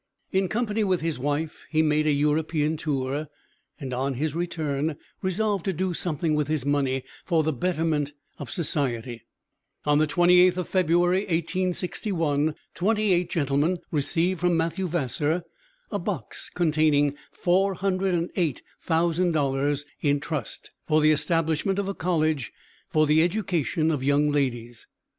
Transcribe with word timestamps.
In 0.31 0.47
company 0.47 0.83
with 0.83 1.01
his 1.01 1.19
wife 1.19 1.63
he 1.69 1.83
made 1.83 2.07
an 2.07 2.15
European 2.15 2.75
tour, 2.75 3.27
and 3.79 3.93
on 3.93 4.15
his 4.15 4.33
return 4.33 4.97
resolved 5.21 5.63
to 5.65 5.73
do 5.73 5.93
something 5.93 6.33
with 6.33 6.47
his 6.47 6.65
money 6.65 7.03
for 7.23 7.43
the 7.43 7.53
betterment 7.53 8.11
of 8.39 8.49
society. 8.49 9.21
On 9.85 9.99
the 9.99 10.07
28th 10.07 10.57
of 10.57 10.67
February, 10.67 11.19
1861, 11.19 12.55
twenty 12.73 13.13
eight 13.13 13.29
gentlemen 13.29 13.77
received 13.91 14.39
from 14.39 14.57
Mathew 14.57 14.87
Vassar, 14.87 15.43
a 15.91 15.99
box 15.99 16.49
containing 16.55 17.15
$408,000, 17.45 19.85
in 20.01 20.19
trust, 20.19 20.71
for 20.87 20.99
the 20.99 21.11
establishment 21.11 21.77
of 21.77 21.87
a 21.87 21.93
college 21.93 22.51
for 22.89 23.05
the 23.05 23.21
education 23.21 23.91
of 23.91 24.03
young 24.03 24.31
ladies. 24.31 24.87